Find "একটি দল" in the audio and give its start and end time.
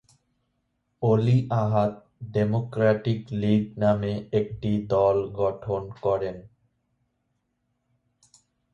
4.39-5.17